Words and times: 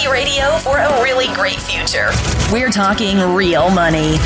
Reality 0.00 0.24
radio 0.24 0.56
for 0.58 0.78
a 0.78 1.02
really 1.02 1.26
great 1.34 1.56
future. 1.56 2.10
We're 2.52 2.70
talking 2.70 3.18
real 3.34 3.70
money. 3.70 4.16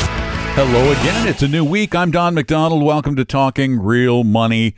Hello 0.54 0.92
again. 0.92 1.26
It's 1.26 1.42
a 1.42 1.48
new 1.48 1.64
week. 1.64 1.94
I'm 1.94 2.10
Don 2.10 2.34
McDonald. 2.34 2.82
Welcome 2.82 3.16
to 3.16 3.24
Talking 3.24 3.80
Real 3.80 4.24
Money, 4.24 4.76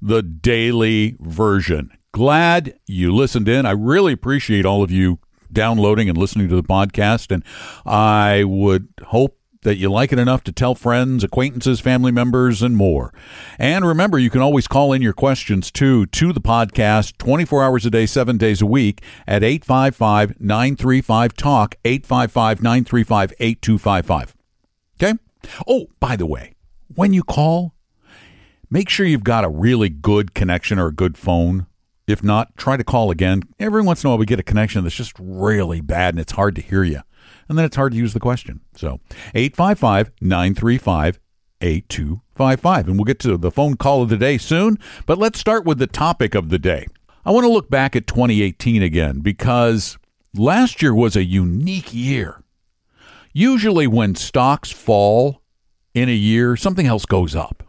the 0.00 0.22
daily 0.22 1.16
version. 1.20 1.90
Glad 2.12 2.78
you 2.86 3.14
listened 3.14 3.48
in. 3.48 3.66
I 3.66 3.72
really 3.72 4.12
appreciate 4.12 4.64
all 4.64 4.82
of 4.82 4.90
you 4.90 5.18
downloading 5.52 6.08
and 6.08 6.16
listening 6.16 6.48
to 6.48 6.56
the 6.56 6.62
podcast. 6.62 7.30
And 7.30 7.44
I 7.84 8.44
would 8.44 8.88
hope 9.06 9.38
that 9.62 9.76
you 9.76 9.90
like 9.90 10.12
it 10.12 10.18
enough 10.18 10.44
to 10.44 10.52
tell 10.52 10.74
friends, 10.74 11.24
acquaintances, 11.24 11.80
family 11.80 12.12
members, 12.12 12.62
and 12.62 12.76
more. 12.76 13.12
And 13.58 13.84
remember, 13.84 14.18
you 14.18 14.30
can 14.30 14.40
always 14.40 14.68
call 14.68 14.92
in 14.92 15.02
your 15.02 15.12
questions 15.12 15.70
too 15.70 16.06
to 16.06 16.32
the 16.32 16.40
podcast 16.40 17.18
24 17.18 17.64
hours 17.64 17.86
a 17.86 17.90
day, 17.90 18.06
seven 18.06 18.36
days 18.36 18.62
a 18.62 18.66
week 18.66 19.02
at 19.26 19.42
855 19.42 20.40
935 20.40 21.34
TALK, 21.34 21.74
855 21.84 22.62
935 22.62 23.32
8255. 23.40 24.34
Okay? 25.00 25.18
Oh, 25.66 25.86
by 26.00 26.16
the 26.16 26.26
way, 26.26 26.54
when 26.94 27.12
you 27.12 27.22
call, 27.22 27.74
make 28.70 28.88
sure 28.88 29.06
you've 29.06 29.24
got 29.24 29.44
a 29.44 29.48
really 29.48 29.88
good 29.88 30.34
connection 30.34 30.78
or 30.78 30.88
a 30.88 30.94
good 30.94 31.16
phone. 31.16 31.66
If 32.06 32.24
not, 32.24 32.56
try 32.56 32.76
to 32.76 32.84
call 32.84 33.10
again. 33.10 33.42
Every 33.58 33.82
once 33.82 34.02
in 34.02 34.08
a 34.08 34.10
while, 34.10 34.18
we 34.18 34.24
get 34.24 34.40
a 34.40 34.42
connection 34.42 34.82
that's 34.82 34.96
just 34.96 35.12
really 35.18 35.82
bad 35.82 36.14
and 36.14 36.20
it's 36.20 36.32
hard 36.32 36.54
to 36.54 36.62
hear 36.62 36.82
you 36.82 37.02
and 37.48 37.56
then 37.56 37.64
it's 37.64 37.76
hard 37.76 37.92
to 37.92 37.98
use 37.98 38.12
the 38.12 38.20
question. 38.20 38.60
So 38.74 39.00
855 39.34 40.12
935 40.20 41.20
8255. 41.60 42.88
And 42.88 42.96
we'll 42.96 43.04
get 43.04 43.18
to 43.20 43.36
the 43.36 43.50
phone 43.50 43.76
call 43.76 44.02
of 44.02 44.08
the 44.08 44.16
day 44.16 44.38
soon, 44.38 44.78
but 45.06 45.18
let's 45.18 45.38
start 45.38 45.64
with 45.64 45.78
the 45.78 45.86
topic 45.86 46.34
of 46.34 46.50
the 46.50 46.58
day. 46.58 46.86
I 47.24 47.30
want 47.30 47.44
to 47.44 47.52
look 47.52 47.68
back 47.68 47.94
at 47.94 48.06
2018 48.06 48.82
again 48.82 49.20
because 49.20 49.98
last 50.34 50.82
year 50.82 50.94
was 50.94 51.16
a 51.16 51.24
unique 51.24 51.92
year. 51.92 52.42
Usually, 53.34 53.86
when 53.86 54.14
stocks 54.14 54.70
fall 54.70 55.42
in 55.94 56.08
a 56.08 56.12
year, 56.12 56.56
something 56.56 56.86
else 56.86 57.04
goes 57.04 57.36
up. 57.36 57.62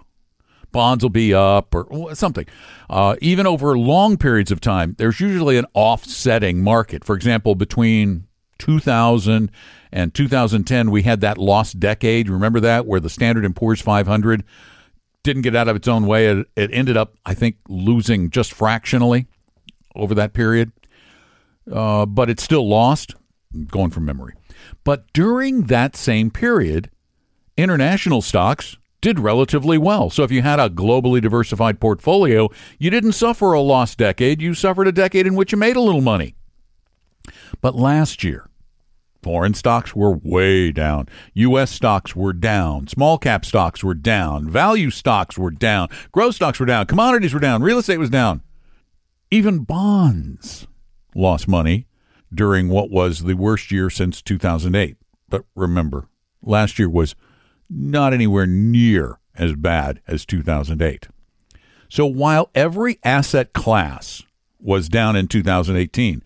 Bonds 0.71 1.03
will 1.03 1.09
be 1.09 1.33
up 1.33 1.75
or 1.75 2.15
something. 2.15 2.45
Uh, 2.89 3.15
even 3.21 3.45
over 3.45 3.77
long 3.77 4.17
periods 4.17 4.51
of 4.51 4.61
time, 4.61 4.95
there's 4.97 5.19
usually 5.19 5.57
an 5.57 5.65
offsetting 5.73 6.63
market. 6.63 7.03
For 7.03 7.15
example, 7.15 7.55
between 7.55 8.27
2000 8.59 9.51
and 9.91 10.13
2010 10.13 10.91
we 10.91 11.03
had 11.03 11.21
that 11.21 11.37
lost 11.37 11.79
decade. 11.79 12.29
Remember 12.29 12.59
that? 12.59 12.85
Where 12.85 12.99
the 12.99 13.09
standard 13.09 13.55
& 13.55 13.55
poor's 13.55 13.81
500 13.81 14.43
didn't 15.23 15.41
get 15.41 15.55
out 15.55 15.67
of 15.67 15.75
its 15.75 15.87
own 15.87 16.05
way. 16.05 16.27
It, 16.27 16.47
it 16.55 16.69
ended 16.71 16.95
up 16.95 17.15
i 17.25 17.33
think 17.33 17.57
losing 17.67 18.29
just 18.29 18.53
fractionally 18.53 19.27
over 19.95 20.13
that 20.15 20.33
period. 20.33 20.71
Uh, 21.71 22.05
but 22.05 22.29
it's 22.29 22.43
still 22.43 22.67
lost 22.67 23.15
going 23.67 23.91
from 23.91 24.05
memory. 24.05 24.33
But 24.83 25.11
during 25.13 25.63
that 25.63 25.95
same 25.95 26.31
period 26.31 26.89
international 27.57 28.21
stocks 28.21 28.77
did 29.01 29.19
relatively 29.19 29.77
well. 29.77 30.09
So 30.09 30.23
if 30.23 30.31
you 30.31 30.41
had 30.41 30.59
a 30.59 30.69
globally 30.69 31.21
diversified 31.21 31.79
portfolio, 31.79 32.49
you 32.77 32.89
didn't 32.89 33.13
suffer 33.13 33.53
a 33.53 33.61
lost 33.61 33.97
decade, 33.97 34.41
you 34.41 34.53
suffered 34.53 34.87
a 34.87 34.91
decade 34.91 35.27
in 35.27 35.35
which 35.35 35.51
you 35.51 35.57
made 35.57 35.75
a 35.75 35.81
little 35.81 36.01
money. 36.01 36.35
But 37.61 37.75
last 37.75 38.23
year, 38.23 38.48
Foreign 39.21 39.53
stocks 39.53 39.95
were 39.95 40.13
way 40.15 40.71
down. 40.71 41.09
U.S. 41.33 41.71
stocks 41.71 42.15
were 42.15 42.31
down. 42.31 42.87
Small 42.87 43.17
cap 43.17 43.43
stocks 43.43 43.83
were 43.83 43.93
down. 43.93 44.49
Value 44.49 44.89
stocks 44.89 45.37
were 45.37 45.51
down. 45.51 45.89
Growth 46.11 46.35
stocks 46.35 46.59
were 46.59 46.65
down. 46.65 46.85
Commodities 46.85 47.33
were 47.33 47.39
down. 47.39 47.61
Real 47.61 47.79
estate 47.79 47.97
was 47.97 48.09
down. 48.09 48.41
Even 49.29 49.59
bonds 49.59 50.67
lost 51.15 51.47
money 51.47 51.87
during 52.33 52.69
what 52.69 52.89
was 52.89 53.23
the 53.23 53.33
worst 53.35 53.71
year 53.71 53.89
since 53.89 54.21
2008. 54.21 54.95
But 55.27 55.43
remember, 55.55 56.07
last 56.41 56.79
year 56.79 56.89
was 56.89 57.15
not 57.69 58.13
anywhere 58.13 58.47
near 58.47 59.19
as 59.35 59.53
bad 59.55 60.01
as 60.07 60.25
2008. 60.25 61.07
So 61.89 62.05
while 62.05 62.49
every 62.55 62.99
asset 63.03 63.53
class 63.53 64.23
was 64.59 64.89
down 64.89 65.15
in 65.15 65.27
2018, 65.27 66.23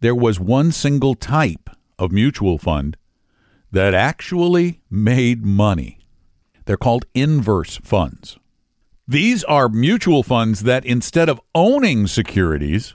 there 0.00 0.14
was 0.14 0.40
one 0.40 0.72
single 0.72 1.14
type 1.14 1.68
of 2.00 2.10
mutual 2.10 2.58
fund 2.58 2.96
that 3.70 3.94
actually 3.94 4.80
made 4.90 5.44
money. 5.44 6.00
They're 6.64 6.76
called 6.76 7.04
inverse 7.14 7.76
funds. 7.84 8.38
These 9.06 9.44
are 9.44 9.68
mutual 9.68 10.22
funds 10.22 10.60
that 10.62 10.84
instead 10.84 11.28
of 11.28 11.40
owning 11.54 12.06
securities, 12.06 12.94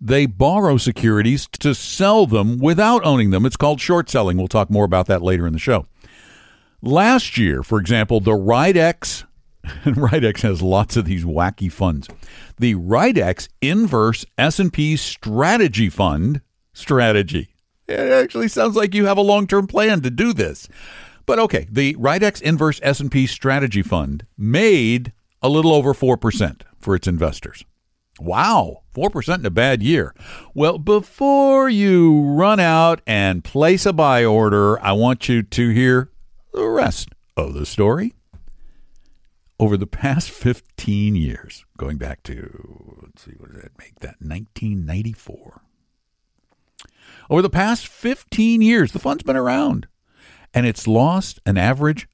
they 0.00 0.26
borrow 0.26 0.76
securities 0.76 1.48
to 1.60 1.74
sell 1.74 2.26
them 2.26 2.58
without 2.58 3.04
owning 3.04 3.30
them. 3.30 3.46
It's 3.46 3.56
called 3.56 3.80
short 3.80 4.08
selling. 4.10 4.36
We'll 4.36 4.48
talk 4.48 4.70
more 4.70 4.84
about 4.84 5.06
that 5.06 5.22
later 5.22 5.46
in 5.46 5.52
the 5.52 5.58
show. 5.58 5.86
Last 6.82 7.38
year, 7.38 7.62
for 7.62 7.80
example, 7.80 8.20
the 8.20 8.32
Rydex, 8.32 9.24
and 9.84 9.96
Rydex 9.96 10.42
has 10.42 10.60
lots 10.60 10.96
of 10.98 11.06
these 11.06 11.24
wacky 11.24 11.72
funds. 11.72 12.08
The 12.58 12.74
Rydex 12.74 13.48
Inverse 13.62 14.26
S&P 14.36 14.96
Strategy 14.96 15.88
Fund 15.88 16.42
strategy 16.74 17.53
it 17.88 18.12
actually 18.12 18.48
sounds 18.48 18.76
like 18.76 18.94
you 18.94 19.06
have 19.06 19.18
a 19.18 19.22
long-term 19.22 19.66
plan 19.66 20.00
to 20.02 20.10
do 20.10 20.32
this. 20.32 20.68
But 21.26 21.38
okay, 21.38 21.66
the 21.70 21.94
Rydex 21.94 22.42
Inverse 22.42 22.80
S&P 22.82 23.26
Strategy 23.26 23.82
Fund 23.82 24.26
made 24.36 25.12
a 25.42 25.48
little 25.48 25.72
over 25.72 25.94
4% 25.94 26.62
for 26.78 26.94
its 26.94 27.06
investors. 27.06 27.64
Wow, 28.20 28.82
4% 28.94 29.38
in 29.38 29.46
a 29.46 29.50
bad 29.50 29.82
year. 29.82 30.14
Well, 30.54 30.78
before 30.78 31.68
you 31.68 32.22
run 32.22 32.60
out 32.60 33.00
and 33.06 33.42
place 33.42 33.86
a 33.86 33.92
buy 33.92 34.24
order, 34.24 34.80
I 34.80 34.92
want 34.92 35.28
you 35.28 35.42
to 35.42 35.68
hear 35.70 36.10
the 36.52 36.68
rest 36.68 37.08
of 37.36 37.54
the 37.54 37.66
story. 37.66 38.14
Over 39.58 39.76
the 39.76 39.86
past 39.86 40.30
15 40.30 41.16
years, 41.16 41.64
going 41.76 41.96
back 41.96 42.22
to, 42.24 42.98
let's 43.02 43.24
see, 43.24 43.32
what 43.38 43.52
did 43.52 43.62
that 43.62 43.78
make 43.78 44.00
that? 44.00 44.16
1994. 44.20 45.62
Over 47.30 47.42
the 47.42 47.50
past 47.50 47.86
15 47.86 48.60
years, 48.60 48.92
the 48.92 48.98
fund's 48.98 49.22
been 49.22 49.36
around, 49.36 49.86
and 50.52 50.66
it's 50.66 50.86
lost 50.86 51.40
an 51.46 51.56
average 51.56 52.06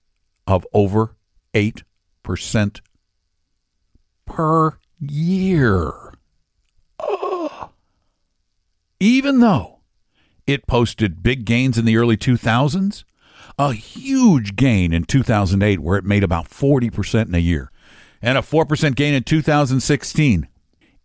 of 0.47 0.67
over 0.73 1.17
8% 1.55 2.81
per 4.25 4.79
year. 5.01 6.15
Even 9.01 9.41
though 9.41 9.81
it 10.47 10.67
posted 10.67 11.23
big 11.23 11.45
gains 11.45 11.79
in 11.79 11.85
the 11.85 11.97
early 11.97 12.17
2000s, 12.17 13.05
a 13.59 13.73
huge 13.73 14.57
gain 14.57 14.93
in 14.93 15.05
2008 15.05 15.81
where 15.81 15.99
it 15.99 16.05
made 16.05 16.23
about 16.23 16.49
40% 16.49 17.27
in 17.27 17.35
a 17.35 17.39
year, 17.39 17.71
and 18.23 18.39
a 18.39 18.43
4% 18.43 18.95
gain 18.95 19.15
in 19.15 19.23
2016 19.23 20.49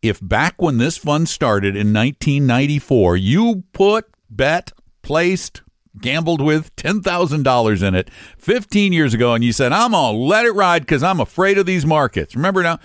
if 0.01 0.19
back 0.21 0.61
when 0.61 0.77
this 0.77 0.97
fund 0.97 1.29
started 1.29 1.75
in 1.75 1.93
1994, 1.93 3.17
you 3.17 3.63
put, 3.73 4.05
bet, 4.29 4.71
placed, 5.01 5.61
gambled 6.01 6.41
with 6.41 6.75
$10,000 6.75 7.83
in 7.87 7.95
it 7.95 8.09
15 8.37 8.93
years 8.93 9.13
ago 9.13 9.33
and 9.33 9.43
you 9.43 9.51
said, 9.51 9.71
I'm 9.71 9.91
going 9.91 10.15
to 10.15 10.19
let 10.19 10.45
it 10.45 10.51
ride 10.51 10.81
because 10.81 11.03
I'm 11.03 11.19
afraid 11.19 11.57
of 11.57 11.65
these 11.65 11.85
markets. 11.85 12.35
Remember 12.35 12.63
now? 12.63 12.79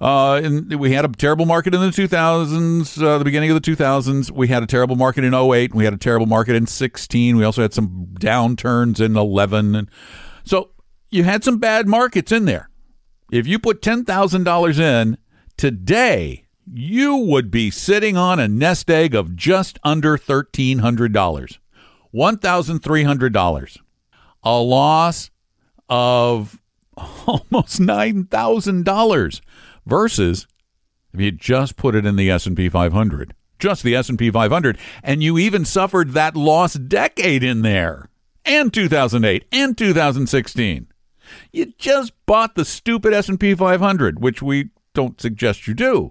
Uh, 0.00 0.40
and 0.42 0.72
we 0.78 0.92
had 0.92 1.04
a 1.04 1.08
terrible 1.08 1.44
market 1.44 1.74
in 1.74 1.80
the 1.80 1.88
2000s, 1.88 3.02
uh, 3.02 3.18
the 3.18 3.24
beginning 3.24 3.50
of 3.50 3.60
the 3.60 3.72
2000s. 3.72 4.30
We 4.30 4.46
had 4.46 4.62
a 4.62 4.66
terrible 4.66 4.94
market 4.94 5.24
in 5.24 5.34
08. 5.34 5.74
We 5.74 5.84
had 5.84 5.92
a 5.92 5.98
terrible 5.98 6.26
market 6.26 6.54
in 6.54 6.66
16. 6.66 7.36
We 7.36 7.44
also 7.44 7.62
had 7.62 7.74
some 7.74 8.08
downturns 8.20 9.00
in 9.00 9.16
11. 9.16 9.74
And 9.74 9.90
so 10.44 10.70
you 11.10 11.24
had 11.24 11.42
some 11.42 11.58
bad 11.58 11.88
markets 11.88 12.30
in 12.30 12.44
there. 12.44 12.70
If 13.32 13.46
you 13.46 13.58
put 13.58 13.82
$10,000 13.82 14.78
in 14.78 15.18
today, 15.58 16.46
you 16.72 17.16
would 17.16 17.50
be 17.50 17.70
sitting 17.70 18.16
on 18.16 18.40
a 18.40 18.48
nest 18.48 18.88
egg 18.90 19.14
of 19.14 19.36
just 19.36 19.78
under 19.84 20.16
$1,300. 20.16 21.58
$1,300. 22.14 23.78
A 24.44 24.58
loss 24.58 25.30
of 25.88 26.60
almost 26.96 27.80
$9,000 27.80 29.40
versus 29.84 30.46
if 31.12 31.20
you 31.20 31.32
just 31.32 31.76
put 31.76 31.94
it 31.94 32.06
in 32.06 32.16
the 32.16 32.30
S&P 32.30 32.68
500, 32.68 33.34
just 33.58 33.82
the 33.82 33.96
S&P 33.96 34.30
500, 34.30 34.78
and 35.02 35.22
you 35.22 35.38
even 35.38 35.64
suffered 35.64 36.12
that 36.12 36.36
lost 36.36 36.88
decade 36.88 37.42
in 37.42 37.62
there, 37.62 38.08
and 38.44 38.72
2008 38.72 39.44
and 39.50 39.76
2016. 39.76 40.86
You 41.52 41.72
just 41.78 42.12
bought 42.26 42.54
the 42.54 42.64
stupid 42.64 43.12
S&P 43.12 43.54
500, 43.54 44.20
which 44.20 44.42
we 44.42 44.70
don't 44.98 45.20
suggest 45.20 45.68
you 45.68 45.74
do. 45.74 46.10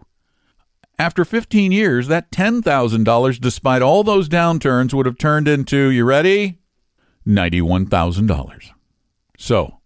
After 0.98 1.26
15 1.26 1.74
years, 1.74 2.08
that 2.08 2.32
$10,000 2.32 3.42
despite 3.42 3.82
all 3.82 4.02
those 4.02 4.30
downturns 4.30 4.94
would 4.94 5.06
have 5.06 5.18
turned 5.18 5.46
into, 5.50 5.90
you 5.90 6.06
ready? 6.06 6.60
$91,000. 7.28 8.70
So, 9.38 9.82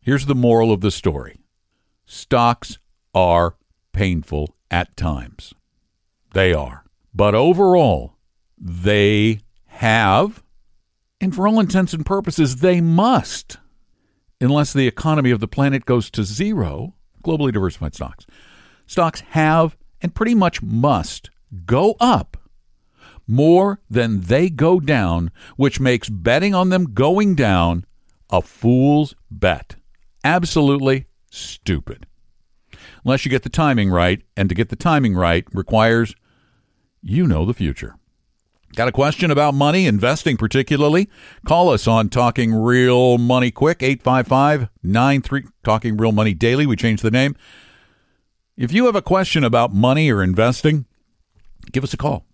here's 0.00 0.26
the 0.26 0.34
moral 0.34 0.72
of 0.72 0.80
the 0.80 0.90
story. 0.90 1.38
Stocks 2.04 2.80
are 3.14 3.54
painful 3.92 4.56
at 4.72 4.96
times. 4.96 5.54
They 6.34 6.52
are. 6.52 6.82
But 7.14 7.36
overall, 7.36 8.16
they 8.58 9.38
have, 9.66 10.42
and 11.20 11.32
for 11.32 11.46
all 11.46 11.60
intents 11.60 11.94
and 11.94 12.04
purposes, 12.04 12.56
they 12.56 12.80
must, 12.80 13.58
unless 14.40 14.72
the 14.72 14.88
economy 14.88 15.30
of 15.30 15.38
the 15.38 15.46
planet 15.46 15.84
goes 15.86 16.10
to 16.10 16.24
zero, 16.24 16.94
globally 17.22 17.52
diversified 17.52 17.94
stocks. 17.94 18.26
Stocks 18.86 19.20
have 19.30 19.76
and 20.00 20.14
pretty 20.14 20.34
much 20.34 20.62
must 20.62 21.30
go 21.64 21.96
up 22.00 22.36
more 23.26 23.80
than 23.88 24.22
they 24.22 24.50
go 24.50 24.80
down, 24.80 25.30
which 25.56 25.80
makes 25.80 26.08
betting 26.08 26.54
on 26.54 26.68
them 26.68 26.92
going 26.92 27.34
down 27.34 27.84
a 28.30 28.42
fool's 28.42 29.14
bet. 29.30 29.76
Absolutely 30.24 31.06
stupid. 31.30 32.06
Unless 33.04 33.24
you 33.24 33.30
get 33.30 33.42
the 33.42 33.48
timing 33.48 33.90
right, 33.90 34.22
and 34.36 34.48
to 34.48 34.54
get 34.54 34.68
the 34.68 34.76
timing 34.76 35.14
right 35.14 35.44
requires 35.52 36.14
you 37.00 37.26
know 37.26 37.44
the 37.44 37.54
future. 37.54 37.96
Got 38.74 38.88
a 38.88 38.92
question 38.92 39.30
about 39.30 39.52
money, 39.54 39.86
investing 39.86 40.38
particularly? 40.38 41.10
Call 41.46 41.68
us 41.68 41.86
on 41.86 42.08
Talking 42.08 42.54
Real 42.54 43.18
Money 43.18 43.50
Quick, 43.50 43.82
855 43.82 44.70
93 44.82 45.44
Talking 45.62 45.96
Real 45.98 46.12
Money 46.12 46.32
Daily. 46.32 46.64
We 46.64 46.76
changed 46.76 47.02
the 47.02 47.10
name. 47.10 47.36
If 48.56 48.70
you 48.70 48.84
have 48.84 48.94
a 48.94 49.00
question 49.00 49.44
about 49.44 49.72
money 49.72 50.12
or 50.12 50.22
investing, 50.22 50.84
give 51.72 51.82
us 51.82 51.94
a 51.94 51.96
call 51.96 52.26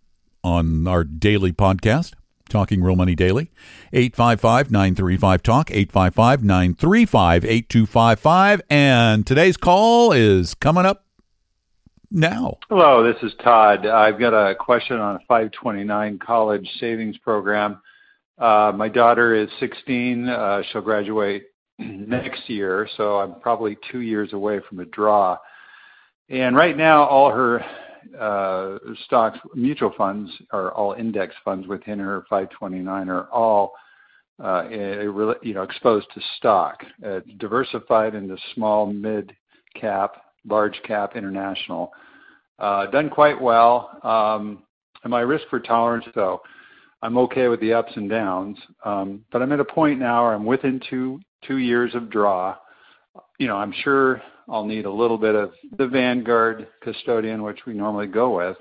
on 0.42 0.84
our 0.88 1.04
daily 1.04 1.52
podcast, 1.52 2.14
Talking 2.50 2.82
Real 2.82 2.96
Money 2.96 3.14
Daily, 3.14 3.52
855 3.92 4.72
935 4.72 5.42
Talk, 5.44 5.70
855 5.70 6.42
935 6.42 7.44
8255. 7.44 8.62
And 8.68 9.24
today's 9.28 9.56
call 9.56 10.10
is 10.10 10.54
coming 10.54 10.84
up 10.84 11.06
now. 12.10 12.58
Hello, 12.68 13.04
this 13.04 13.22
is 13.22 13.32
Todd. 13.44 13.86
I've 13.86 14.18
got 14.18 14.34
a 14.34 14.56
question 14.56 14.98
on 14.98 15.14
a 15.14 15.20
529 15.28 16.18
college 16.18 16.68
savings 16.80 17.16
program. 17.18 17.80
Uh, 18.36 18.72
my 18.74 18.88
daughter 18.88 19.36
is 19.36 19.48
16. 19.60 20.28
Uh, 20.28 20.62
she'll 20.72 20.80
graduate 20.80 21.44
next 21.78 22.50
year, 22.50 22.88
so 22.96 23.18
I'm 23.18 23.40
probably 23.40 23.78
two 23.92 24.00
years 24.00 24.32
away 24.32 24.58
from 24.68 24.80
a 24.80 24.84
draw. 24.84 25.38
And 26.30 26.54
right 26.56 26.76
now, 26.76 27.04
all 27.04 27.30
her 27.30 27.64
uh, 28.18 28.78
stocks, 29.06 29.38
mutual 29.54 29.92
funds, 29.96 30.30
are 30.52 30.72
all 30.72 30.92
index 30.92 31.34
funds 31.44 31.66
within 31.66 31.98
her 31.98 32.24
529 32.28 33.08
are 33.08 33.28
all 33.30 33.72
uh, 34.42 34.68
you 34.70 35.54
know 35.54 35.62
exposed 35.62 36.06
to 36.14 36.20
stock, 36.36 36.84
uh, 37.04 37.20
diversified 37.38 38.14
into 38.14 38.36
small, 38.54 38.86
mid 38.86 39.34
cap, 39.74 40.22
large 40.46 40.80
cap, 40.84 41.16
international. 41.16 41.92
Uh, 42.58 42.86
done 42.86 43.08
quite 43.08 43.40
well. 43.40 43.98
Um, 44.02 44.62
and 45.02 45.10
my 45.10 45.20
risk 45.20 45.44
for 45.48 45.60
tolerance, 45.60 46.06
though, 46.14 46.40
I'm 47.02 47.16
okay 47.18 47.48
with 47.48 47.60
the 47.60 47.72
ups 47.72 47.92
and 47.96 48.10
downs. 48.10 48.58
Um, 48.84 49.24
but 49.32 49.42
I'm 49.42 49.52
at 49.52 49.60
a 49.60 49.64
point 49.64 49.98
now 49.98 50.24
where 50.24 50.34
I'm 50.34 50.44
within 50.44 50.80
two 50.88 51.20
two 51.46 51.58
years 51.58 51.94
of 51.94 52.10
draw. 52.10 52.56
You 53.38 53.46
know, 53.46 53.56
I'm 53.56 53.72
sure 53.82 54.20
I'll 54.48 54.64
need 54.64 54.84
a 54.84 54.90
little 54.90 55.18
bit 55.18 55.34
of 55.34 55.52
the 55.76 55.86
Vanguard 55.86 56.68
custodian, 56.82 57.42
which 57.42 57.66
we 57.66 57.74
normally 57.74 58.06
go 58.06 58.36
with. 58.36 58.56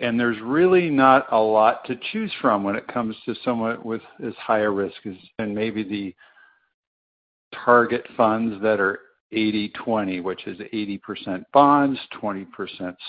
And 0.00 0.18
there's 0.18 0.40
really 0.42 0.90
not 0.90 1.26
a 1.32 1.38
lot 1.38 1.84
to 1.86 1.98
choose 2.12 2.32
from 2.40 2.62
when 2.62 2.76
it 2.76 2.86
comes 2.88 3.16
to 3.24 3.34
someone 3.44 3.82
with 3.82 4.02
as 4.24 4.34
high 4.34 4.60
a 4.60 4.70
risk 4.70 4.96
as 5.06 5.14
and 5.38 5.54
maybe 5.54 5.82
the 5.82 6.14
target 7.64 8.06
funds 8.16 8.60
that 8.62 8.80
are 8.80 9.00
80-20, 9.32 10.22
which 10.22 10.46
is 10.46 10.58
80% 10.58 11.44
bonds, 11.52 11.98
20% 12.20 12.46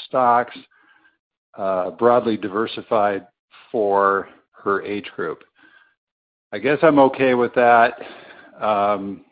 stocks, 0.05 0.57
uh, 1.57 1.91
broadly 1.91 2.37
diversified 2.37 3.27
for 3.71 4.29
her 4.63 4.81
age 4.83 5.09
group. 5.15 5.43
I 6.53 6.59
guess 6.59 6.79
I'm 6.81 6.99
okay 6.99 7.33
with 7.33 7.53
that. 7.55 7.99
Um, 8.61 9.25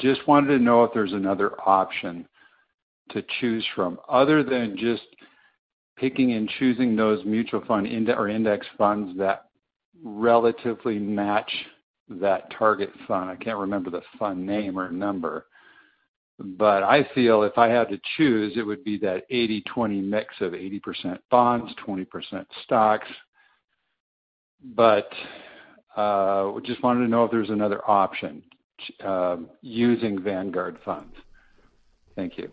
just 0.00 0.26
wanted 0.26 0.56
to 0.56 0.62
know 0.62 0.84
if 0.84 0.92
there's 0.92 1.12
another 1.12 1.52
option 1.66 2.26
to 3.10 3.24
choose 3.40 3.66
from 3.74 3.98
other 4.08 4.42
than 4.42 4.76
just 4.76 5.02
picking 5.96 6.32
and 6.32 6.48
choosing 6.58 6.94
those 6.94 7.24
mutual 7.24 7.64
fund 7.66 7.86
or 8.10 8.28
index 8.28 8.66
funds 8.76 9.18
that 9.18 9.46
relatively 10.02 10.98
match 10.98 11.50
that 12.08 12.50
target 12.56 12.90
fund. 13.06 13.30
I 13.30 13.36
can't 13.36 13.58
remember 13.58 13.90
the 13.90 14.02
fund 14.18 14.46
name 14.46 14.78
or 14.78 14.90
number. 14.90 15.46
But 16.38 16.84
I 16.84 17.08
feel 17.14 17.42
if 17.42 17.58
I 17.58 17.68
had 17.68 17.88
to 17.88 18.00
choose, 18.16 18.52
it 18.56 18.62
would 18.62 18.84
be 18.84 18.96
that 18.98 19.28
80-20 19.28 20.04
mix 20.04 20.34
of 20.40 20.52
80% 20.52 21.18
bonds, 21.30 21.72
20% 21.86 22.06
stocks. 22.62 23.08
But 24.76 25.10
uh, 25.96 26.52
just 26.64 26.82
wanted 26.82 27.00
to 27.00 27.08
know 27.08 27.24
if 27.24 27.32
there's 27.32 27.50
another 27.50 27.82
option 27.90 28.42
uh, 29.04 29.36
using 29.60 30.22
Vanguard 30.22 30.78
funds. 30.84 31.14
Thank 32.16 32.38
you. 32.38 32.50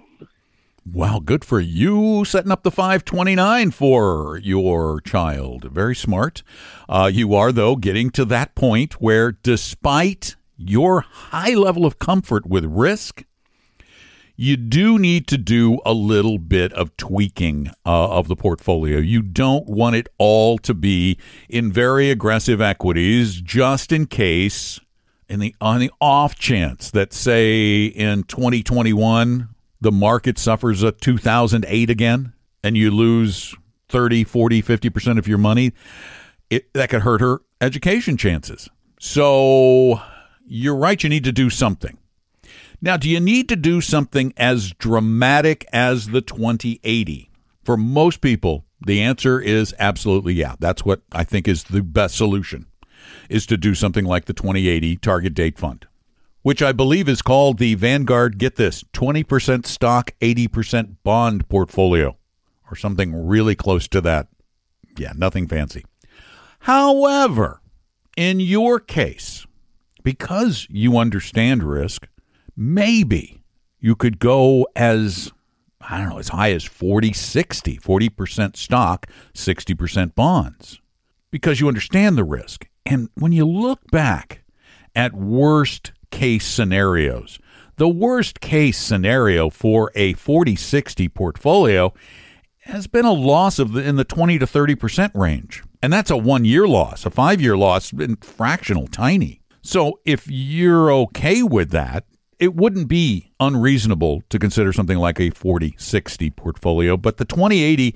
Wow, 0.91 1.19
good 1.19 1.43
for 1.43 1.59
you 1.59 2.25
setting 2.25 2.51
up 2.51 2.61
the 2.61 2.69
529 2.69 3.71
for 3.71 4.37
your 4.37 5.01
child. 5.01 5.65
Very 5.71 5.95
smart. 5.95 6.43
Uh, 6.87 7.09
you 7.11 7.33
are, 7.33 7.51
though, 7.51 7.75
getting 7.75 8.11
to 8.11 8.25
that 8.25 8.53
point 8.53 9.01
where, 9.01 9.31
despite 9.31 10.35
your 10.55 11.01
high 11.01 11.55
level 11.55 11.87
of 11.87 11.97
comfort 11.97 12.45
with 12.45 12.65
risk, 12.65 13.23
you 14.35 14.57
do 14.57 14.99
need 14.99 15.27
to 15.27 15.37
do 15.37 15.79
a 15.85 15.93
little 15.93 16.37
bit 16.37 16.71
of 16.73 16.95
tweaking 16.97 17.69
uh, 17.85 18.09
of 18.09 18.27
the 18.27 18.35
portfolio. 18.35 18.99
You 18.99 19.23
don't 19.23 19.67
want 19.67 19.95
it 19.95 20.07
all 20.17 20.57
to 20.59 20.73
be 20.73 21.17
in 21.49 21.71
very 21.71 22.11
aggressive 22.11 22.61
equities 22.61 23.41
just 23.41 23.91
in 23.91 24.05
case 24.05 24.79
in 25.29 25.39
the 25.39 25.55
on 25.59 25.79
the 25.79 25.91
off 25.99 26.35
chance 26.35 26.91
that 26.91 27.13
say 27.13 27.85
in 27.85 28.23
2021 28.23 29.49
the 29.81 29.91
market 29.91 30.37
suffers 30.37 30.83
a 30.83 30.91
2008 30.91 31.89
again 31.89 32.33
and 32.63 32.77
you 32.77 32.91
lose 32.91 33.55
30 33.89 34.23
40 34.23 34.61
50% 34.61 35.17
of 35.17 35.27
your 35.27 35.37
money 35.37 35.73
it, 36.49 36.71
that 36.73 36.89
could 36.89 37.01
hurt 37.01 37.21
her 37.21 37.41
education 37.61 38.17
chances. 38.17 38.69
So 38.99 40.01
you're 40.45 40.75
right 40.75 41.01
you 41.01 41.09
need 41.09 41.23
to 41.23 41.31
do 41.31 41.49
something. 41.49 41.97
Now 42.81 42.97
do 42.97 43.09
you 43.09 43.19
need 43.19 43.49
to 43.49 43.55
do 43.55 43.81
something 43.81 44.33
as 44.37 44.71
dramatic 44.73 45.65
as 45.73 46.07
the 46.09 46.21
2080 46.21 47.31
for 47.63 47.77
most 47.77 48.21
people 48.21 48.65
the 48.85 49.01
answer 49.01 49.39
is 49.39 49.73
absolutely 49.79 50.33
yeah. 50.33 50.55
That's 50.59 50.85
what 50.85 51.01
i 51.11 51.23
think 51.23 51.47
is 51.47 51.63
the 51.63 51.81
best 51.81 52.15
solution 52.15 52.67
is 53.29 53.45
to 53.47 53.57
do 53.57 53.75
something 53.75 54.05
like 54.05 54.25
the 54.25 54.33
2080 54.33 54.97
target 54.97 55.33
date 55.33 55.57
fund, 55.57 55.87
which 56.41 56.61
I 56.61 56.71
believe 56.71 57.09
is 57.09 57.21
called 57.21 57.57
the 57.57 57.75
Vanguard, 57.75 58.37
get 58.37 58.55
this, 58.55 58.83
20% 58.93 59.65
stock, 59.65 60.11
80% 60.21 60.97
bond 61.03 61.47
portfolio, 61.49 62.17
or 62.69 62.75
something 62.75 63.27
really 63.27 63.55
close 63.55 63.87
to 63.89 64.01
that. 64.01 64.27
Yeah, 64.97 65.13
nothing 65.15 65.47
fancy. 65.47 65.85
However, 66.59 67.61
in 68.15 68.39
your 68.39 68.79
case, 68.79 69.45
because 70.03 70.67
you 70.69 70.97
understand 70.97 71.63
risk, 71.63 72.07
maybe 72.55 73.43
you 73.79 73.95
could 73.95 74.19
go 74.19 74.67
as 74.75 75.31
I 75.87 75.99
don't 75.99 76.09
know, 76.09 76.17
as 76.17 76.29
high 76.29 76.51
as 76.51 76.63
40 76.63 77.13
60, 77.13 77.77
40% 77.77 78.55
stock, 78.55 79.07
60% 79.33 80.15
bonds, 80.15 80.81
because 81.31 81.59
you 81.59 81.67
understand 81.67 82.17
the 82.17 82.23
risk 82.23 82.67
and 82.85 83.09
when 83.15 83.31
you 83.31 83.45
look 83.45 83.79
back 83.91 84.43
at 84.95 85.13
worst 85.13 85.91
case 86.11 86.45
scenarios, 86.45 87.39
the 87.77 87.89
worst 87.89 88.39
case 88.39 88.77
scenario 88.77 89.49
for 89.49 89.91
a 89.95 90.13
40 90.13 90.55
60 90.55 91.09
portfolio 91.09 91.93
has 92.61 92.87
been 92.87 93.05
a 93.05 93.11
loss 93.11 93.59
of 93.59 93.73
the, 93.73 93.83
in 93.83 93.95
the 93.95 94.03
20 94.03 94.39
to 94.39 94.45
30% 94.45 95.11
range. 95.13 95.63
And 95.81 95.93
that's 95.93 96.09
a 96.09 96.17
one 96.17 96.45
year 96.45 96.67
loss. 96.67 97.05
A 97.05 97.09
five 97.09 97.41
year 97.41 97.57
loss 97.57 97.91
been 97.91 98.15
fractional, 98.17 98.87
tiny. 98.87 99.41
So 99.61 99.99
if 100.05 100.27
you're 100.29 100.91
okay 100.91 101.43
with 101.43 101.71
that, 101.71 102.05
it 102.39 102.55
wouldn't 102.55 102.87
be 102.87 103.31
unreasonable 103.39 104.23
to 104.29 104.39
consider 104.39 104.73
something 104.73 104.97
like 104.97 105.19
a 105.19 105.29
40 105.29 105.75
60 105.77 106.29
portfolio. 106.31 106.97
But 106.97 107.17
the 107.17 107.25
2080, 107.25 107.95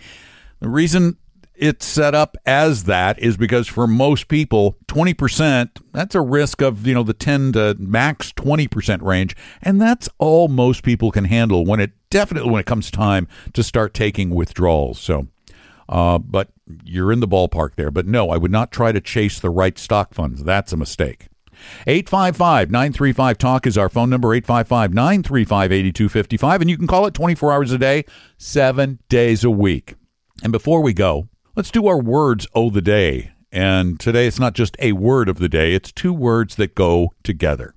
the 0.60 0.70
reason 0.70 1.18
it's 1.60 1.86
set 1.86 2.16
up 2.16 2.38
as 2.46 2.86
that 2.86 3.20
is 3.20 3.36
because 3.36 3.68
for 3.68 3.86
most 3.86 4.30
people 4.30 4.78
20% 4.88 5.70
that's 5.92 6.16
a 6.16 6.22
risk 6.22 6.62
of 6.62 6.88
you 6.88 6.94
know 6.94 7.04
the 7.04 7.14
10 7.14 7.52
to 7.54 7.76
max 7.78 8.32
20% 8.34 9.02
range. 9.02 9.36
And 9.62 9.82
that's 9.82 10.10
all 10.18 10.48
most 10.48 10.84
people 10.84 11.12
can 11.12 11.26
handle 11.26 11.66
when 11.66 11.80
it 11.80 11.92
definitely 12.10 12.50
when 12.50 12.62
it 12.62 12.66
comes 12.66 12.90
time 12.90 13.28
to 13.54 13.62
start 13.62 13.94
taking 13.94 14.30
withdrawals. 14.30 15.00
So 15.00 15.28
uh, 15.90 16.20
but 16.20 16.50
you're 16.84 17.12
in 17.12 17.20
the 17.20 17.28
ballpark 17.28 17.76
there. 17.76 17.92
But 17.92 18.08
no 18.08 18.30
i 18.30 18.38
would 18.38 18.52
not 18.52 18.72
try 18.72 18.92
to 18.92 19.02
chase 19.02 19.40
the 19.40 19.50
right 19.50 19.78
stock 19.78 20.14
funds. 20.14 20.44
That's 20.44 20.72
a 20.72 20.78
mistake. 20.78 21.28
855 21.88 22.72
935 22.72 23.38
Talk 23.38 23.68
is 23.68 23.78
our 23.78 23.90
phone 23.90 24.10
number, 24.10 24.34
855 24.34 24.94
935 24.94 25.72
8255. 25.74 26.62
And 26.62 26.70
you 26.70 26.78
can 26.78 26.88
call 26.88 27.06
it 27.06 27.14
24 27.14 27.52
hours 27.52 27.74
a 27.74 27.78
day, 27.78 28.06
seven 28.38 29.00
days 29.10 29.44
a 29.44 29.52
week. 29.52 29.96
And 30.42 30.54
before 30.54 30.82
we 30.82 30.94
go, 30.94 31.28
let's 31.60 31.72
do 31.72 31.88
our 31.88 32.00
words 32.00 32.48
of 32.56 32.72
the 32.72 32.82
day. 32.82 33.34
And 33.52 34.00
today 34.00 34.28
it's 34.28 34.40
not 34.40 34.54
just 34.54 34.78
a 34.80 34.94
word 34.94 35.28
of 35.28 35.40
the 35.40 35.50
day, 35.50 35.74
it's 35.74 35.92
two 35.92 36.14
words 36.14 36.56
that 36.56 36.74
go 36.74 37.12
together 37.22 37.76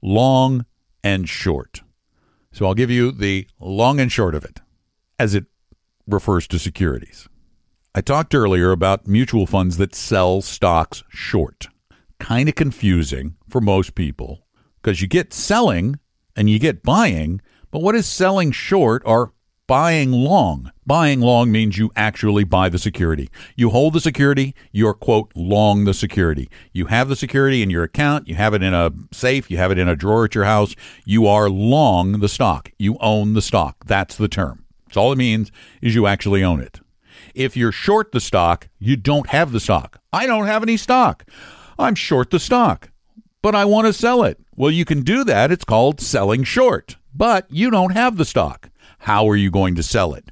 long 0.00 0.64
and 1.04 1.28
short. 1.28 1.82
So 2.52 2.64
I'll 2.64 2.72
give 2.72 2.90
you 2.90 3.12
the 3.12 3.46
long 3.60 4.00
and 4.00 4.10
short 4.10 4.34
of 4.34 4.46
it 4.46 4.62
as 5.18 5.34
it 5.34 5.44
refers 6.06 6.46
to 6.48 6.58
securities. 6.58 7.28
I 7.94 8.00
talked 8.00 8.34
earlier 8.34 8.72
about 8.72 9.06
mutual 9.06 9.46
funds 9.46 9.76
that 9.76 9.94
sell 9.94 10.40
stocks 10.40 11.04
short 11.10 11.68
kind 12.18 12.48
of 12.48 12.54
confusing 12.54 13.36
for 13.46 13.60
most 13.60 13.94
people 13.94 14.46
because 14.80 15.02
you 15.02 15.06
get 15.06 15.34
selling 15.34 16.00
and 16.34 16.48
you 16.48 16.58
get 16.58 16.82
buying, 16.82 17.42
but 17.70 17.82
what 17.82 17.94
is 17.94 18.06
selling 18.06 18.52
short 18.52 19.02
or 19.04 19.34
buying 19.66 20.12
long? 20.12 20.72
Buying 20.84 21.20
long 21.20 21.52
means 21.52 21.78
you 21.78 21.90
actually 21.96 22.44
buy 22.44 22.68
the 22.68 22.78
security. 22.78 23.30
You 23.56 23.70
hold 23.70 23.94
the 23.94 24.00
security, 24.00 24.54
you're, 24.72 24.94
quote, 24.94 25.32
long 25.34 25.84
the 25.84 25.94
security. 25.94 26.50
You 26.72 26.86
have 26.86 27.08
the 27.08 27.16
security 27.16 27.62
in 27.62 27.70
your 27.70 27.84
account, 27.84 28.28
you 28.28 28.34
have 28.34 28.54
it 28.54 28.62
in 28.62 28.74
a 28.74 28.92
safe, 29.12 29.50
you 29.50 29.56
have 29.58 29.70
it 29.70 29.78
in 29.78 29.88
a 29.88 29.96
drawer 29.96 30.24
at 30.24 30.34
your 30.34 30.44
house. 30.44 30.74
You 31.04 31.26
are 31.26 31.48
long 31.48 32.20
the 32.20 32.28
stock. 32.28 32.72
You 32.78 32.96
own 33.00 33.34
the 33.34 33.42
stock. 33.42 33.84
That's 33.86 34.16
the 34.16 34.28
term. 34.28 34.64
That's 34.86 34.96
all 34.96 35.12
it 35.12 35.18
means 35.18 35.50
is 35.80 35.94
you 35.94 36.06
actually 36.06 36.42
own 36.44 36.60
it. 36.60 36.80
If 37.34 37.56
you're 37.56 37.72
short 37.72 38.12
the 38.12 38.20
stock, 38.20 38.68
you 38.78 38.96
don't 38.96 39.28
have 39.30 39.52
the 39.52 39.60
stock. 39.60 40.00
I 40.12 40.26
don't 40.26 40.46
have 40.46 40.62
any 40.62 40.76
stock. 40.76 41.24
I'm 41.78 41.94
short 41.94 42.30
the 42.30 42.38
stock, 42.38 42.90
but 43.40 43.54
I 43.54 43.64
want 43.64 43.86
to 43.86 43.92
sell 43.92 44.22
it. 44.24 44.38
Well, 44.54 44.70
you 44.70 44.84
can 44.84 45.02
do 45.02 45.24
that. 45.24 45.50
It's 45.50 45.64
called 45.64 46.00
selling 46.00 46.44
short, 46.44 46.96
but 47.14 47.46
you 47.50 47.70
don't 47.70 47.92
have 47.92 48.18
the 48.18 48.26
stock. 48.26 48.68
How 49.02 49.28
are 49.28 49.34
you 49.34 49.50
going 49.50 49.74
to 49.74 49.82
sell 49.82 50.14
it? 50.14 50.30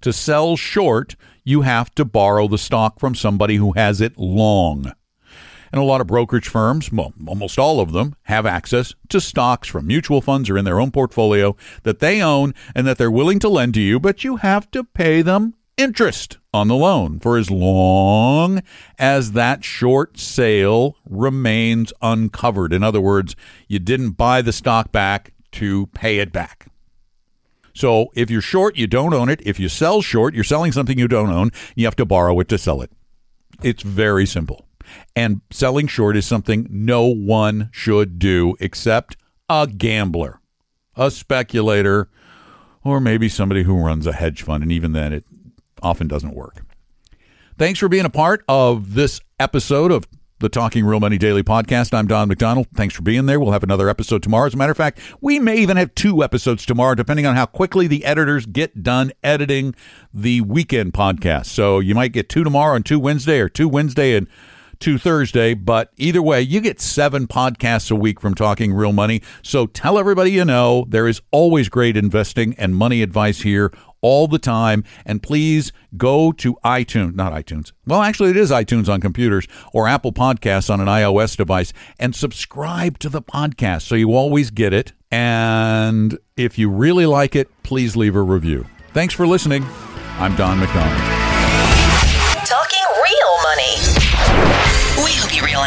To 0.00 0.12
sell 0.12 0.56
short, 0.56 1.14
you 1.44 1.60
have 1.60 1.94
to 1.94 2.04
borrow 2.04 2.48
the 2.48 2.58
stock 2.58 2.98
from 2.98 3.14
somebody 3.14 3.56
who 3.56 3.74
has 3.74 4.00
it 4.00 4.18
long. 4.18 4.92
And 5.70 5.80
a 5.80 5.84
lot 5.84 6.00
of 6.00 6.08
brokerage 6.08 6.48
firms, 6.48 6.90
well, 6.90 7.14
almost 7.28 7.60
all 7.60 7.78
of 7.78 7.92
them, 7.92 8.16
have 8.24 8.44
access 8.44 8.92
to 9.10 9.20
stocks 9.20 9.68
from 9.68 9.86
mutual 9.86 10.20
funds 10.20 10.50
or 10.50 10.58
in 10.58 10.64
their 10.64 10.80
own 10.80 10.90
portfolio 10.90 11.56
that 11.84 12.00
they 12.00 12.20
own 12.20 12.54
and 12.74 12.88
that 12.88 12.98
they're 12.98 13.08
willing 13.08 13.38
to 13.38 13.48
lend 13.48 13.74
to 13.74 13.80
you, 13.80 14.00
but 14.00 14.24
you 14.24 14.34
have 14.34 14.68
to 14.72 14.82
pay 14.82 15.22
them 15.22 15.54
interest 15.76 16.38
on 16.52 16.66
the 16.66 16.74
loan 16.74 17.20
for 17.20 17.38
as 17.38 17.52
long 17.52 18.62
as 18.98 19.30
that 19.32 19.62
short 19.62 20.18
sale 20.18 20.96
remains 21.08 21.92
uncovered. 22.02 22.72
In 22.72 22.82
other 22.82 23.00
words, 23.00 23.36
you 23.68 23.78
didn't 23.78 24.16
buy 24.16 24.42
the 24.42 24.52
stock 24.52 24.90
back 24.90 25.32
to 25.52 25.86
pay 25.94 26.18
it 26.18 26.32
back. 26.32 26.66
So 27.74 28.08
if 28.14 28.30
you're 28.30 28.40
short, 28.40 28.76
you 28.76 28.86
don't 28.86 29.14
own 29.14 29.28
it. 29.28 29.40
If 29.44 29.58
you 29.58 29.68
sell 29.68 30.02
short, 30.02 30.34
you're 30.34 30.44
selling 30.44 30.72
something 30.72 30.98
you 30.98 31.08
don't 31.08 31.30
own. 31.30 31.50
You 31.74 31.84
have 31.86 31.96
to 31.96 32.04
borrow 32.04 32.38
it 32.40 32.48
to 32.48 32.58
sell 32.58 32.82
it. 32.82 32.90
It's 33.62 33.82
very 33.82 34.26
simple. 34.26 34.66
And 35.16 35.40
selling 35.50 35.86
short 35.86 36.16
is 36.16 36.26
something 36.26 36.66
no 36.70 37.06
one 37.06 37.70
should 37.72 38.18
do 38.18 38.56
except 38.60 39.16
a 39.48 39.66
gambler, 39.66 40.40
a 40.96 41.10
speculator, 41.10 42.08
or 42.84 43.00
maybe 43.00 43.28
somebody 43.28 43.62
who 43.62 43.78
runs 43.78 44.06
a 44.06 44.12
hedge 44.12 44.42
fund. 44.42 44.62
And 44.62 44.72
even 44.72 44.92
then, 44.92 45.12
it 45.12 45.24
often 45.82 46.08
doesn't 46.08 46.34
work. 46.34 46.64
Thanks 47.58 47.78
for 47.78 47.88
being 47.88 48.04
a 48.04 48.10
part 48.10 48.44
of 48.48 48.94
this 48.94 49.20
episode 49.38 49.92
of 49.92 50.06
the 50.42 50.48
Talking 50.48 50.84
Real 50.84 50.98
Money 50.98 51.18
Daily 51.18 51.44
podcast. 51.44 51.94
I'm 51.94 52.08
Don 52.08 52.26
McDonald. 52.26 52.66
Thanks 52.74 52.94
for 52.94 53.02
being 53.02 53.26
there. 53.26 53.38
We'll 53.38 53.52
have 53.52 53.62
another 53.62 53.88
episode 53.88 54.24
tomorrow. 54.24 54.48
As 54.48 54.54
a 54.54 54.56
matter 54.56 54.72
of 54.72 54.76
fact, 54.76 54.98
we 55.20 55.38
may 55.38 55.56
even 55.58 55.76
have 55.76 55.94
two 55.94 56.24
episodes 56.24 56.66
tomorrow, 56.66 56.96
depending 56.96 57.26
on 57.26 57.36
how 57.36 57.46
quickly 57.46 57.86
the 57.86 58.04
editors 58.04 58.44
get 58.44 58.82
done 58.82 59.12
editing 59.22 59.72
the 60.12 60.40
weekend 60.40 60.94
podcast. 60.94 61.46
So 61.46 61.78
you 61.78 61.94
might 61.94 62.12
get 62.12 62.28
two 62.28 62.42
tomorrow 62.42 62.74
and 62.74 62.84
two 62.84 62.98
Wednesday, 62.98 63.38
or 63.38 63.48
two 63.48 63.68
Wednesday 63.68 64.16
and 64.16 64.26
two 64.80 64.98
Thursday. 64.98 65.54
But 65.54 65.92
either 65.96 66.20
way, 66.20 66.42
you 66.42 66.60
get 66.60 66.80
seven 66.80 67.28
podcasts 67.28 67.92
a 67.92 67.94
week 67.94 68.20
from 68.20 68.34
Talking 68.34 68.74
Real 68.74 68.92
Money. 68.92 69.22
So 69.42 69.66
tell 69.66 69.96
everybody 69.96 70.32
you 70.32 70.44
know 70.44 70.86
there 70.88 71.06
is 71.06 71.22
always 71.30 71.68
great 71.68 71.96
investing 71.96 72.54
and 72.58 72.74
money 72.74 73.00
advice 73.00 73.42
here 73.42 73.72
all 74.02 74.28
the 74.28 74.38
time. 74.38 74.84
And 75.06 75.22
please 75.22 75.72
go 75.96 76.32
to 76.32 76.56
iTunes, 76.64 77.14
not 77.14 77.32
iTunes. 77.32 77.72
Well, 77.86 78.02
actually, 78.02 78.30
it 78.30 78.36
is 78.36 78.50
iTunes 78.50 78.88
on 78.88 79.00
computers 79.00 79.48
or 79.72 79.88
Apple 79.88 80.12
Podcasts 80.12 80.68
on 80.68 80.80
an 80.80 80.88
iOS 80.88 81.36
device 81.36 81.72
and 81.98 82.14
subscribe 82.14 82.98
to 82.98 83.08
the 83.08 83.22
podcast 83.22 83.82
so 83.82 83.94
you 83.94 84.12
always 84.12 84.50
get 84.50 84.72
it. 84.74 84.92
And 85.10 86.18
if 86.36 86.58
you 86.58 86.68
really 86.68 87.06
like 87.06 87.34
it, 87.36 87.48
please 87.62 87.96
leave 87.96 88.16
a 88.16 88.22
review. 88.22 88.66
Thanks 88.92 89.14
for 89.14 89.26
listening. 89.26 89.64
I'm 90.18 90.36
Don 90.36 90.58
McDonald. 90.58 91.11